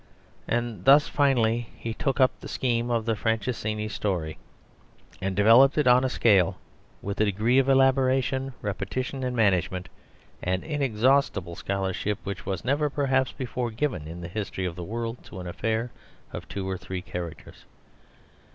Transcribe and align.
And 0.47 0.83
thus 0.85 1.07
finally 1.07 1.69
he 1.77 1.93
took 1.93 2.19
up 2.19 2.31
the 2.39 2.47
scheme 2.47 2.89
of 2.89 3.05
the 3.05 3.15
Franceschini 3.15 3.87
story, 3.87 4.39
and 5.21 5.35
developed 5.35 5.77
it 5.77 5.85
on 5.85 6.03
a 6.03 6.09
scale 6.09 6.57
with 7.03 7.21
a 7.21 7.25
degree 7.25 7.59
of 7.59 7.69
elaboration, 7.69 8.51
repetition, 8.63 9.23
and 9.23 9.35
management, 9.35 9.89
and 10.41 10.63
inexhaustible 10.63 11.55
scholarship 11.55 12.17
which 12.23 12.47
was 12.47 12.65
never 12.65 12.89
perhaps 12.89 13.31
before 13.31 13.69
given 13.69 14.07
in 14.07 14.21
the 14.21 14.27
history 14.27 14.65
of 14.65 14.75
the 14.75 14.83
world 14.83 15.23
to 15.25 15.39
an 15.39 15.45
affair 15.45 15.91
of 16.33 16.47
two 16.47 16.67
or 16.67 16.79
three 16.79 17.03
characters. 17.03 17.65